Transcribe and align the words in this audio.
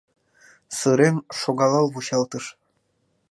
Сырен, 0.77 1.17
шогалал 1.39 1.87
вучалтыш. 1.93 2.45